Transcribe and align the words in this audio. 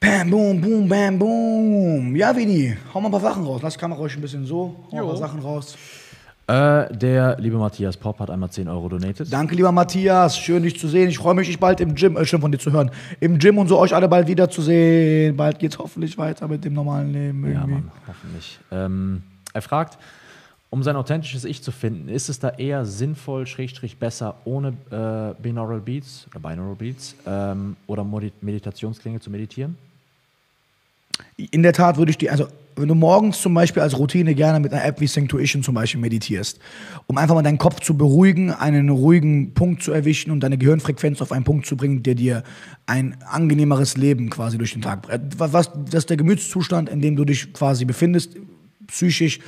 Bam, 0.00 0.30
boom, 0.30 0.60
boom, 0.62 0.88
bam, 0.88 1.18
boom. 1.18 2.16
Ja, 2.16 2.34
Vini, 2.34 2.74
hau 2.94 3.00
mal 3.02 3.08
ein 3.08 3.12
paar 3.12 3.20
Sachen 3.20 3.44
raus. 3.44 3.60
Lass 3.62 3.74
die 3.74 3.80
Kamera 3.80 4.00
ruhig 4.00 4.16
ein 4.16 4.22
bisschen 4.22 4.46
so. 4.46 4.74
Hau 4.90 4.96
ein 4.96 5.06
paar 5.06 5.16
Sachen 5.18 5.40
raus. 5.40 5.76
Äh, 6.46 6.96
der 6.96 7.36
liebe 7.38 7.58
Matthias 7.58 7.98
Popp 7.98 8.18
hat 8.18 8.30
einmal 8.30 8.48
10 8.50 8.66
Euro 8.68 8.88
donated. 8.88 9.30
Danke, 9.30 9.54
lieber 9.54 9.70
Matthias. 9.72 10.38
Schön, 10.38 10.62
dich 10.62 10.80
zu 10.80 10.88
sehen. 10.88 11.10
Ich 11.10 11.18
freue 11.18 11.34
mich, 11.34 11.48
dich 11.48 11.60
bald 11.60 11.80
im 11.80 11.94
Gym, 11.94 12.16
äh, 12.16 12.24
schön 12.24 12.40
von 12.40 12.50
dir 12.50 12.58
zu 12.58 12.72
hören, 12.72 12.90
im 13.20 13.38
Gym 13.38 13.58
und 13.58 13.68
so 13.68 13.78
euch 13.78 13.94
alle 13.94 14.08
bald 14.08 14.26
wiederzusehen. 14.26 15.36
Bald 15.36 15.58
geht's 15.58 15.78
hoffentlich 15.78 16.16
weiter 16.16 16.48
mit 16.48 16.64
dem 16.64 16.72
normalen 16.72 17.12
Leben. 17.12 17.44
Ja, 17.44 17.50
Irgendwie. 17.60 17.72
Mann, 17.74 17.90
hoffentlich. 18.08 18.58
Ähm, 18.72 19.22
er 19.52 19.60
fragt, 19.62 19.98
um 20.70 20.82
sein 20.82 20.96
authentisches 20.96 21.44
Ich 21.44 21.62
zu 21.62 21.72
finden, 21.72 22.08
ist 22.08 22.30
es 22.30 22.38
da 22.38 22.48
eher 22.48 22.86
sinnvoll, 22.86 23.46
schrägstrich 23.46 23.98
besser, 23.98 24.36
ohne 24.46 24.68
äh, 24.90 25.40
Binaural 25.42 25.80
Beats 25.80 26.26
oder 26.30 26.40
Binaural 26.40 26.74
Beats 26.76 27.14
ähm, 27.26 27.76
oder 27.86 28.02
Modi- 28.02 28.32
Meditationsklänge 28.40 29.20
zu 29.20 29.30
meditieren? 29.30 29.76
In 31.36 31.62
der 31.62 31.72
Tat 31.72 31.96
würde 31.96 32.10
ich 32.10 32.18
die, 32.18 32.30
also 32.30 32.46
wenn 32.76 32.88
du 32.88 32.94
morgens 32.94 33.40
zum 33.42 33.52
Beispiel 33.52 33.82
als 33.82 33.98
Routine 33.98 34.34
gerne 34.34 34.58
mit 34.60 34.72
einer 34.72 34.84
App 34.84 35.00
wie 35.00 35.06
Synctuition 35.06 35.62
zum 35.62 35.74
Beispiel 35.74 36.00
meditierst, 36.00 36.60
um 37.06 37.18
einfach 37.18 37.34
mal 37.34 37.42
deinen 37.42 37.58
Kopf 37.58 37.80
zu 37.80 37.96
beruhigen, 37.96 38.52
einen 38.52 38.88
ruhigen 38.88 39.52
Punkt 39.54 39.82
zu 39.82 39.92
erwischen 39.92 40.30
und 40.30 40.40
deine 40.40 40.56
Gehirnfrequenz 40.56 41.20
auf 41.20 41.32
einen 41.32 41.44
Punkt 41.44 41.66
zu 41.66 41.76
bringen, 41.76 42.02
der 42.02 42.14
dir 42.14 42.42
ein 42.86 43.16
angenehmeres 43.28 43.96
Leben 43.96 44.30
quasi 44.30 44.56
durch 44.56 44.72
den 44.72 44.82
Tag 44.82 45.02
bringt. 45.02 45.38
Was, 45.38 45.52
was- 45.52 45.70
das 45.86 45.94
ist 46.04 46.10
der 46.10 46.16
Gemütszustand, 46.16 46.88
in 46.88 47.00
dem 47.02 47.16
du 47.16 47.24
dich 47.24 47.52
quasi 47.52 47.84
befindest, 47.84 48.36
psychisch 48.86 49.40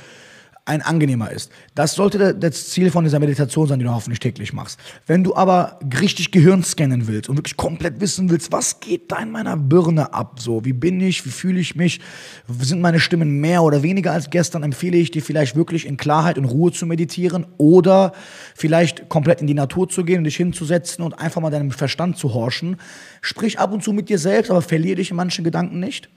ein 0.65 0.81
angenehmer 0.81 1.29
ist. 1.29 1.51
Das 1.75 1.93
sollte 1.93 2.33
das 2.33 2.69
Ziel 2.69 2.89
von 2.89 3.03
dieser 3.03 3.19
Meditation 3.19 3.67
sein, 3.67 3.79
die 3.79 3.85
du 3.85 3.91
hoffentlich 3.91 4.21
täglich 4.21 4.53
machst. 4.53 4.79
Wenn 5.05 5.21
du 5.21 5.35
aber 5.35 5.77
richtig 5.99 6.31
Gehirn 6.31 6.63
scannen 6.63 7.07
willst 7.07 7.27
und 7.27 7.35
wirklich 7.35 7.57
komplett 7.57 7.99
wissen 7.99 8.29
willst, 8.29 8.53
was 8.53 8.79
geht 8.79 9.11
da 9.11 9.17
in 9.17 9.31
meiner 9.31 9.57
Birne 9.57 10.13
ab, 10.13 10.39
so, 10.39 10.63
wie 10.63 10.71
bin 10.71 11.01
ich, 11.01 11.25
wie 11.25 11.31
fühle 11.31 11.59
ich 11.59 11.75
mich, 11.75 11.99
sind 12.47 12.79
meine 12.79 13.01
Stimmen 13.01 13.41
mehr 13.41 13.61
oder 13.61 13.83
weniger 13.83 14.13
als 14.13 14.29
gestern, 14.29 14.63
empfehle 14.63 14.95
ich 14.95 15.11
dir 15.11 15.21
vielleicht 15.21 15.57
wirklich 15.57 15.85
in 15.85 15.97
Klarheit 15.97 16.37
und 16.37 16.45
Ruhe 16.45 16.71
zu 16.71 16.85
meditieren 16.85 17.45
oder 17.57 18.13
vielleicht 18.55 19.09
komplett 19.09 19.41
in 19.41 19.47
die 19.47 19.53
Natur 19.53 19.89
zu 19.89 20.05
gehen 20.05 20.19
und 20.19 20.23
dich 20.23 20.37
hinzusetzen 20.37 21.03
und 21.03 21.19
einfach 21.19 21.41
mal 21.41 21.49
deinem 21.49 21.71
Verstand 21.71 22.17
zu 22.17 22.33
horchen. 22.33 22.77
Sprich 23.19 23.59
ab 23.59 23.73
und 23.73 23.83
zu 23.83 23.91
mit 23.91 24.07
dir 24.07 24.17
selbst, 24.17 24.49
aber 24.49 24.61
verliere 24.61 24.95
dich 24.95 25.09
in 25.09 25.17
manchen 25.17 25.43
Gedanken 25.43 25.81
nicht. 25.81 26.09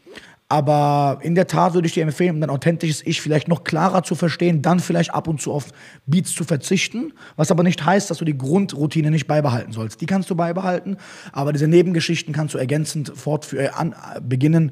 Aber 0.48 1.18
in 1.22 1.34
der 1.34 1.48
Tat 1.48 1.74
würde 1.74 1.88
ich 1.88 1.94
dir 1.94 2.04
empfehlen, 2.04 2.36
um 2.36 2.40
dein 2.40 2.50
authentisches 2.50 3.04
Ich 3.04 3.20
vielleicht 3.20 3.48
noch 3.48 3.64
klarer 3.64 4.04
zu 4.04 4.14
verstehen, 4.14 4.62
dann 4.62 4.78
vielleicht 4.78 5.12
ab 5.12 5.26
und 5.26 5.40
zu 5.40 5.52
auf 5.52 5.70
Beats 6.06 6.34
zu 6.34 6.44
verzichten. 6.44 7.12
Was 7.34 7.50
aber 7.50 7.64
nicht 7.64 7.84
heißt, 7.84 8.10
dass 8.10 8.18
du 8.18 8.24
die 8.24 8.38
Grundroutine 8.38 9.10
nicht 9.10 9.26
beibehalten 9.26 9.72
sollst. 9.72 10.00
Die 10.00 10.06
kannst 10.06 10.30
du 10.30 10.36
beibehalten, 10.36 10.98
aber 11.32 11.52
diese 11.52 11.66
Nebengeschichten 11.66 12.32
kannst 12.32 12.54
du 12.54 12.58
ergänzend 12.58 13.12
fortführen, 13.16 13.70
an, 13.74 13.92
äh, 13.92 14.20
beginnen, 14.20 14.70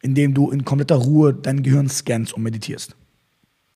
indem 0.00 0.32
du 0.32 0.50
in 0.50 0.64
kompletter 0.64 0.96
Ruhe 0.96 1.34
dein 1.34 1.62
Gehirn 1.62 1.88
scannst 1.90 2.32
und 2.32 2.42
meditierst. 2.42 2.96